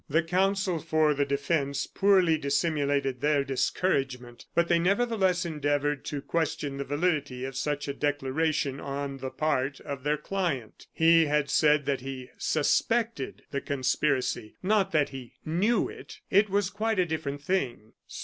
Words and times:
The 0.09 0.23
counsel 0.23 0.79
for 0.79 1.13
the 1.13 1.27
defence 1.27 1.85
poorly 1.85 2.35
dissimulated 2.35 3.21
their 3.21 3.43
discouragement; 3.43 4.47
but 4.55 4.67
they 4.67 4.79
nevertheless 4.79 5.45
endeavored 5.45 6.03
to 6.05 6.23
question 6.23 6.77
the 6.77 6.83
validity 6.83 7.45
of 7.45 7.55
such 7.55 7.87
a 7.87 7.93
declaration 7.93 8.79
on 8.79 9.19
the 9.19 9.29
part 9.29 9.79
of 9.81 10.01
their 10.01 10.17
client. 10.17 10.87
He 10.91 11.27
had 11.27 11.51
said 11.51 11.85
that 11.85 12.01
he 12.01 12.31
suspected 12.39 13.43
the 13.51 13.61
conspiracy, 13.61 14.55
not 14.63 14.91
that 14.91 15.09
he 15.09 15.33
knew 15.45 15.87
it. 15.87 16.19
It 16.31 16.49
was 16.49 16.71
quite 16.71 16.97
a 16.97 17.05
different 17.05 17.43
thing. 17.43 17.93